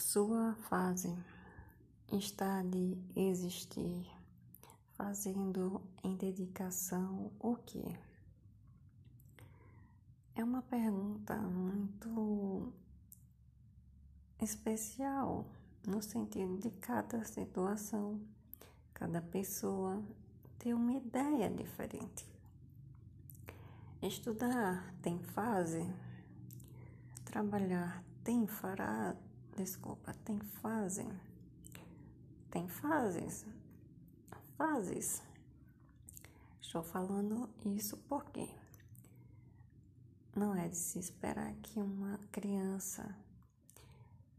Sua 0.00 0.54
fase 0.54 1.14
está 2.10 2.62
de 2.62 2.96
existir, 3.14 4.10
fazendo 4.94 5.80
em 6.02 6.16
dedicação 6.16 7.30
o 7.38 7.54
que? 7.54 7.84
É 10.34 10.42
uma 10.42 10.62
pergunta 10.62 11.36
muito 11.36 12.72
especial 14.40 15.44
no 15.86 16.02
sentido 16.02 16.56
de 16.56 16.70
cada 16.70 17.22
situação, 17.22 18.18
cada 18.94 19.20
pessoa 19.20 20.02
ter 20.58 20.72
uma 20.72 20.94
ideia 20.94 21.50
diferente. 21.50 22.26
Estudar 24.02 24.94
tem 25.02 25.18
fase, 25.18 25.86
trabalhar 27.26 28.02
tem 28.24 28.46
fará, 28.46 29.14
desculpa, 29.60 30.14
tem 30.24 30.40
fase, 30.40 31.06
tem 32.50 32.66
fases, 32.66 33.44
fases. 34.56 35.22
Estou 36.62 36.82
falando 36.82 37.46
isso 37.66 37.98
porque 38.08 38.48
não 40.34 40.54
é 40.54 40.66
de 40.66 40.76
se 40.76 40.98
esperar 40.98 41.52
que 41.56 41.78
uma 41.78 42.18
criança, 42.32 43.14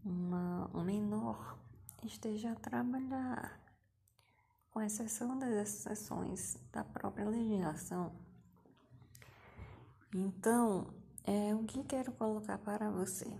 uma, 0.03 0.71
um 0.73 0.83
menor, 0.83 1.55
esteja 2.03 2.53
a 2.53 2.55
trabalhar, 2.55 3.61
com 4.71 4.81
exceção 4.81 5.37
das 5.37 5.51
exceções 5.51 6.57
da 6.71 6.83
própria 6.83 7.29
legislação. 7.29 8.11
Então, 10.15 10.91
é 11.23 11.53
o 11.53 11.63
que 11.63 11.83
quero 11.83 12.11
colocar 12.13 12.57
para 12.57 12.89
você. 12.89 13.31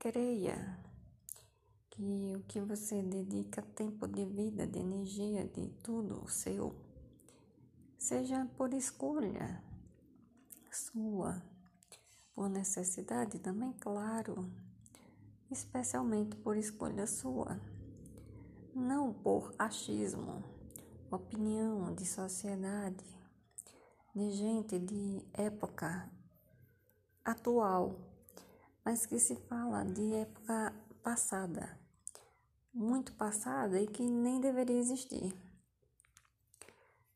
Creia 0.00 0.78
que 1.90 2.34
o 2.34 2.42
que 2.44 2.58
você 2.58 3.02
dedica 3.02 3.60
tempo 3.60 4.08
de 4.08 4.24
vida, 4.24 4.66
de 4.66 4.78
energia, 4.78 5.46
de 5.46 5.68
tudo 5.82 6.26
seu, 6.26 6.74
seja 7.98 8.48
por 8.56 8.72
escolha 8.72 9.62
sua, 10.72 11.42
por 12.34 12.48
necessidade 12.48 13.38
também, 13.40 13.74
claro, 13.74 14.50
especialmente 15.50 16.34
por 16.34 16.56
escolha 16.56 17.06
sua, 17.06 17.60
não 18.74 19.12
por 19.12 19.54
achismo, 19.58 20.42
opinião 21.10 21.94
de 21.94 22.06
sociedade, 22.06 23.04
de 24.14 24.30
gente 24.30 24.78
de 24.78 25.22
época 25.34 26.10
atual, 27.22 28.09
mas 28.84 29.06
que 29.06 29.18
se 29.18 29.36
fala 29.48 29.84
de 29.84 30.14
época 30.14 30.74
passada, 31.02 31.78
muito 32.72 33.12
passada 33.14 33.80
e 33.80 33.86
que 33.86 34.02
nem 34.02 34.40
deveria 34.40 34.78
existir. 34.78 35.34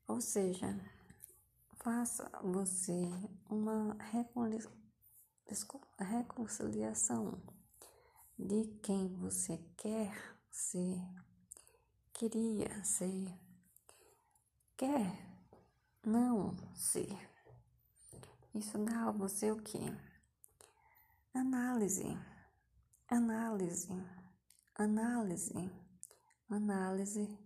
Ou 0.07 0.21
seja, 0.21 0.79
faça 1.75 2.29
você 2.43 3.09
uma 3.49 3.97
reconciliação 5.99 7.41
de 8.37 8.65
quem 8.83 9.07
você 9.15 9.57
quer 9.77 10.11
ser, 10.51 11.01
queria 12.13 12.83
ser, 12.83 13.33
quer 14.77 15.25
não 16.05 16.55
ser. 16.73 17.17
Isso 18.53 18.77
dá 18.77 19.07
a 19.07 19.11
você 19.11 19.51
o 19.51 19.61
que? 19.61 20.14
Análise, 21.35 22.17
análise, 23.09 23.91
análise, 24.73 25.69
análise, 26.49 27.37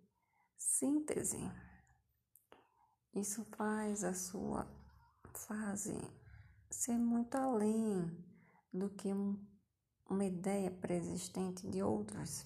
síntese. 0.56 1.40
Isso 3.16 3.44
faz 3.58 4.04
a 4.04 4.14
sua 4.14 4.68
fase 5.34 5.98
ser 6.70 7.00
muito 7.00 7.34
além 7.34 8.16
do 8.72 8.92
que 8.92 9.12
um, 9.12 9.44
uma 10.08 10.24
ideia 10.24 10.70
preexistente 10.70 11.68
de 11.68 11.82
outras. 11.82 12.46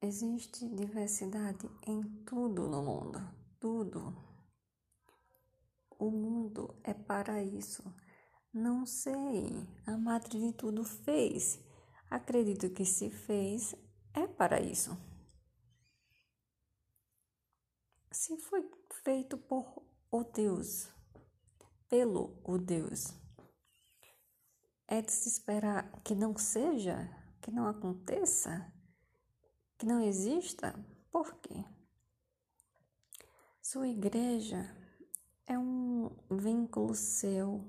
Existe 0.00 0.68
diversidade 0.68 1.68
em 1.84 2.00
tudo 2.24 2.68
no 2.68 2.80
mundo, 2.80 3.18
tudo. 3.58 4.27
O 5.98 6.10
mundo 6.10 6.78
é 6.84 6.94
para 6.94 7.42
isso. 7.42 7.82
Não 8.52 8.86
sei, 8.86 9.66
a 9.86 9.96
matriz 9.98 10.42
de 10.42 10.52
tudo 10.52 10.84
fez. 10.84 11.60
Acredito 12.08 12.70
que 12.70 12.84
se 12.84 13.10
fez 13.10 13.74
é 14.14 14.26
para 14.26 14.60
isso. 14.60 14.96
Se 18.10 18.36
foi 18.38 18.68
feito 19.04 19.36
por 19.36 19.82
o 20.10 20.24
Deus, 20.24 20.88
pelo 21.88 22.40
o 22.44 22.56
Deus, 22.56 23.12
é 24.86 25.02
de 25.02 25.12
se 25.12 25.28
esperar 25.28 26.00
que 26.02 26.14
não 26.14 26.36
seja, 26.36 27.08
que 27.42 27.50
não 27.50 27.66
aconteça? 27.66 28.72
que 29.78 29.86
não 29.86 30.00
exista? 30.00 30.74
Por 31.10 31.36
quê? 31.36 31.64
Sua 33.62 33.86
igreja 33.86 34.76
é 35.48 35.58
um 35.58 36.10
vínculo 36.30 36.94
seu, 36.94 37.64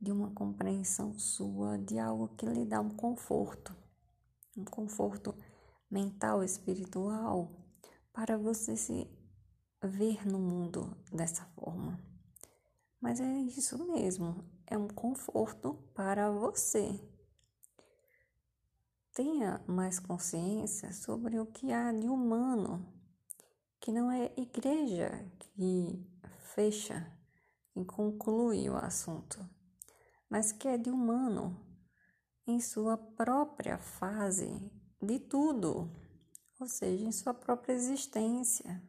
de 0.00 0.12
uma 0.12 0.30
compreensão 0.32 1.18
sua, 1.18 1.78
de 1.78 1.98
algo 1.98 2.28
que 2.36 2.44
lhe 2.44 2.66
dá 2.66 2.80
um 2.80 2.90
conforto, 2.90 3.74
um 4.56 4.64
conforto 4.64 5.34
mental, 5.90 6.42
espiritual, 6.42 7.50
para 8.12 8.36
você 8.36 8.76
se 8.76 9.08
ver 9.82 10.26
no 10.26 10.38
mundo 10.38 10.94
dessa 11.12 11.44
forma. 11.54 11.98
Mas 13.00 13.20
é 13.20 13.38
isso 13.38 13.78
mesmo, 13.86 14.44
é 14.66 14.76
um 14.76 14.88
conforto 14.88 15.74
para 15.94 16.30
você 16.30 17.00
tenha 19.18 19.60
mais 19.66 19.98
consciência 19.98 20.92
sobre 20.92 21.40
o 21.40 21.46
que 21.46 21.72
há 21.72 21.90
de 21.90 22.06
humano, 22.06 22.86
que 23.80 23.90
não 23.90 24.12
é 24.12 24.32
igreja 24.36 25.28
que 25.40 26.06
fecha 26.54 27.06
e 27.76 27.84
conclui 27.84 28.68
o 28.68 28.76
assunto, 28.76 29.38
mas 30.28 30.52
que 30.52 30.66
é 30.66 30.76
de 30.76 30.90
humano 30.90 31.64
em 32.46 32.60
sua 32.60 32.96
própria 32.96 33.78
fase 33.78 34.50
de 35.00 35.18
tudo, 35.18 35.90
ou 36.58 36.66
seja, 36.66 37.04
em 37.04 37.12
sua 37.12 37.34
própria 37.34 37.74
existência. 37.74 38.82